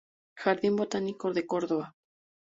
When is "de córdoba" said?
1.35-1.87